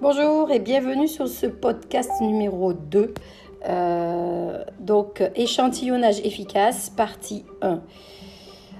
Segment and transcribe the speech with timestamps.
[0.00, 3.14] Bonjour et bienvenue sur ce podcast numéro 2.
[3.68, 7.80] Euh, donc, échantillonnage efficace, partie 1.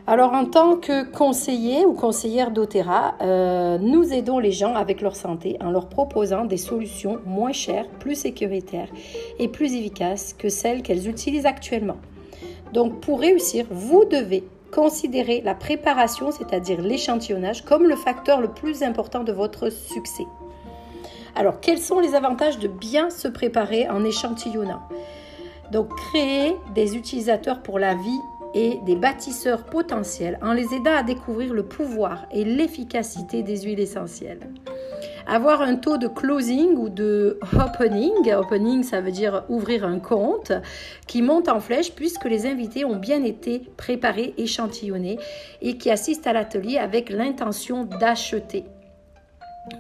[0.07, 5.16] Alors, en tant que conseiller ou conseillère d'Otera, euh, nous aidons les gens avec leur
[5.16, 8.89] santé en leur proposant des solutions moins chères, plus sécuritaires
[9.41, 11.96] et plus efficaces que celles qu'elles utilisent actuellement.
[12.73, 18.84] Donc, pour réussir, vous devez considérer la préparation, c'est-à-dire l'échantillonnage, comme le facteur le plus
[18.84, 20.27] important de votre succès.
[21.38, 24.83] Alors, quels sont les avantages de bien se préparer en échantillonnant
[25.70, 28.20] Donc, créer des utilisateurs pour la vie
[28.55, 33.78] et des bâtisseurs potentiels en les aidant à découvrir le pouvoir et l'efficacité des huiles
[33.78, 34.51] essentielles.
[35.28, 40.50] Avoir un taux de closing ou de opening, opening ça veut dire ouvrir un compte,
[41.06, 45.20] qui monte en flèche puisque les invités ont bien été préparés, échantillonnés
[45.62, 48.64] et qui assistent à l'atelier avec l'intention d'acheter.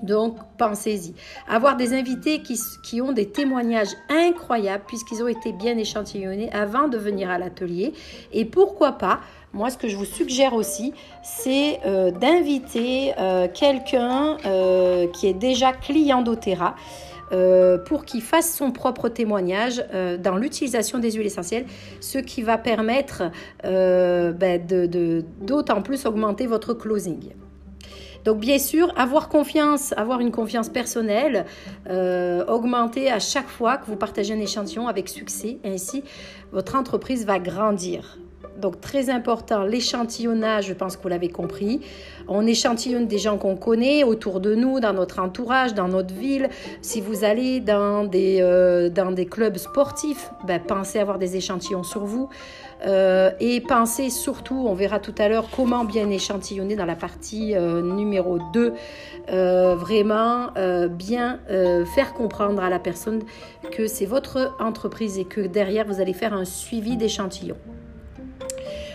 [0.02, 1.14] Donc, pensez-y.
[1.48, 6.98] Avoir des invités qui, ont des témoignages incroyables puisqu'ils ont été bien échantillonnés avant de
[6.98, 7.92] venir à l'atelier.
[8.32, 9.20] Et pourquoi pas,
[9.52, 15.34] moi, ce que je vous suggère aussi, c'est euh, d'inviter euh, quelqu'un euh, qui est
[15.34, 16.74] déjà client d'Otera.
[17.86, 19.84] pour qu'il fasse son propre témoignage
[20.18, 21.66] dans l'utilisation des huiles essentielles,
[22.00, 23.30] ce qui va permettre
[23.62, 24.66] ben,
[25.42, 27.34] d'autant plus augmenter votre closing.
[28.24, 31.46] Donc bien sûr, avoir confiance, avoir une confiance personnelle,
[31.88, 35.58] euh, augmenter à chaque fois que vous partagez un échantillon avec succès.
[35.64, 36.02] Ainsi,
[36.52, 38.18] votre entreprise va grandir.
[38.58, 41.80] Donc très important, l'échantillonnage, je pense que vous l'avez compris.
[42.26, 46.48] On échantillonne des gens qu'on connaît autour de nous, dans notre entourage, dans notre ville.
[46.82, 48.90] Si vous allez dans des, euh,
[49.30, 52.28] clubs sportifs, ben, pensez à avoir des échantillons sur vous.
[52.86, 57.54] Euh, et pensez surtout, on verra tout à l'heure comment bien échantillonner dans la partie
[57.54, 58.72] euh, numéro 2,
[59.28, 60.48] vraiment
[60.90, 61.38] bien
[61.94, 63.22] faire comprendre à la personne
[63.70, 67.56] que c'est votre entreprise et que derrière vous allez faire un suivi d'échantillons.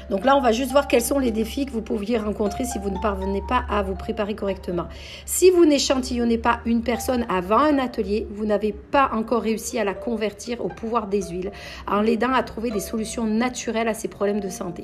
[0.10, 2.80] Donc là, on va juste voir quels sont les défis que vous pouviez rencontrer si
[2.80, 4.88] vous ne parvenez pas à vous préparer correctement.
[5.26, 9.84] Si vous n'échantillonnez pas une personne avant un atelier, vous n'avez pas encore réussi à
[9.84, 11.52] la convertir au pouvoir des huiles
[11.88, 14.84] en l'aidant à trouver des solutions naturelles à ses problèmes de santé.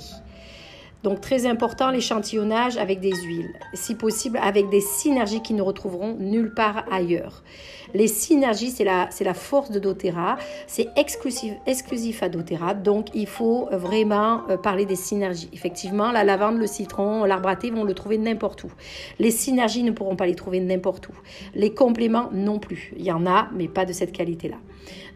[1.04, 6.16] Donc très important l'échantillonnage avec des huiles, si possible avec des synergies qui ne retrouveront
[6.20, 7.42] nulle part ailleurs.
[7.94, 10.38] Les synergies, c'est la, c'est la force de doTERRA,
[10.68, 15.50] c'est exclusif, exclusif à doTERRA, donc il faut vraiment euh, parler des synergies.
[15.54, 18.72] Effectivement, la lavande, le citron, l'arbre à thé vont le trouver n'importe où.
[19.18, 21.14] Les synergies ne pourront pas les trouver n'importe où.
[21.56, 22.94] Les compléments non plus.
[22.98, 24.58] Il y en a, mais pas de cette qualité-là.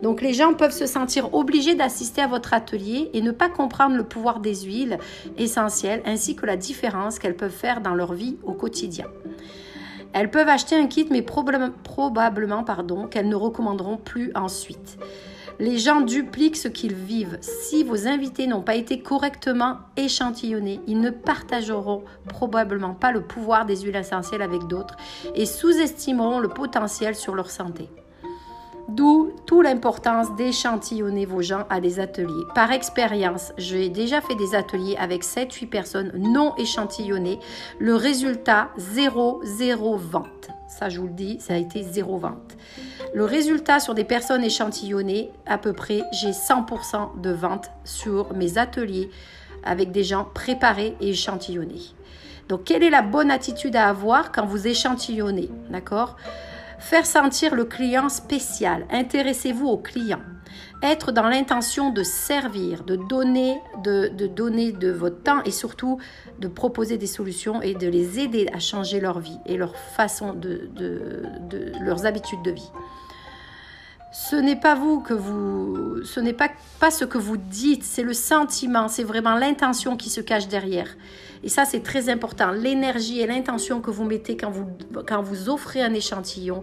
[0.01, 3.95] Donc les gens peuvent se sentir obligés d'assister à votre atelier et ne pas comprendre
[3.95, 4.97] le pouvoir des huiles
[5.37, 5.72] essentielles
[6.05, 9.07] ainsi que la différence qu'elles peuvent faire dans leur vie au quotidien.
[10.13, 14.97] Elles peuvent acheter un kit, mais probablement pardon, qu'elles ne recommanderont plus ensuite.
[15.59, 17.37] Les gens dupliquent ce qu'ils vivent.
[17.41, 23.65] Si vos invités n'ont pas été correctement échantillonnés, ils ne partageront probablement pas le pouvoir
[23.65, 24.97] des huiles essentielles avec d'autres
[25.35, 27.89] et sous-estimeront le potentiel sur leur santé.
[28.89, 32.43] D'où toute l'importance d'échantillonner vos gens à des ateliers.
[32.53, 37.39] Par expérience, j'ai déjà fait des ateliers avec 7-8 personnes non échantillonnées.
[37.79, 40.49] Le résultat, 0, 0 vente.
[40.67, 42.57] Ça, je vous le dis, ça a été zéro vente.
[43.13, 48.57] Le résultat sur des personnes échantillonnées, à peu près, j'ai 100% de vente sur mes
[48.57, 49.11] ateliers
[49.63, 51.81] avec des gens préparés et échantillonnés.
[52.49, 55.49] Donc, quelle est la bonne attitude à avoir quand vous échantillonnez?
[55.69, 56.17] D'accord?
[56.83, 58.85] Faire sentir le client spécial.
[58.91, 60.19] Intéressez-vous au client.
[60.83, 65.97] Être dans l'intention de servir, de donner, de, donner de votre temps et surtout
[66.39, 70.33] de proposer des solutions et de les aider à changer leur vie et leur façon
[70.33, 72.71] de, de leurs habitudes de vie
[74.13, 78.03] ce n'est pas vous que vous, ce n'est pas, pas ce que vous dites, c'est
[78.03, 80.87] le sentiment, c'est vraiment l'intention qui se cache derrière.
[81.43, 82.51] Et ça, c'est très important.
[82.51, 84.67] L'énergie et l'intention que vous mettez quand vous,
[85.07, 86.61] quand vous offrez un échantillon,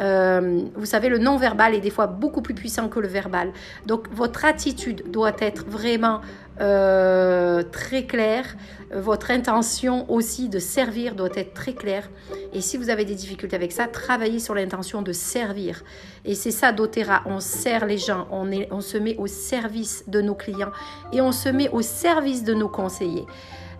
[0.00, 3.52] euh, vous savez, le non-verbal est des fois beaucoup plus puissant que le verbal.
[3.84, 6.22] Donc, votre attitude doit être vraiment
[6.60, 8.56] euh, très claire.
[8.90, 12.08] Votre intention aussi de servir doit être très claire.
[12.52, 15.84] Et si vous avez des difficultés avec ça, travaillez sur l'intention de servir.
[16.24, 17.22] Et c'est ça doTERRA.
[17.26, 20.72] On sert les gens, on, se met au service de nos clients
[21.12, 23.26] et on se met au service de nos conseillers.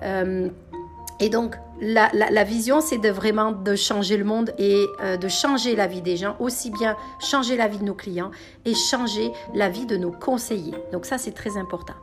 [0.02, 0.48] Euh,
[1.20, 5.74] et donc, la, vision, c'est de vraiment de changer le monde et euh, de changer
[5.74, 8.30] la vie des gens, aussi bien changer la vie de nos clients
[8.64, 10.74] et changer la vie de nos conseillers.
[10.92, 11.94] Donc ça, c'est très important.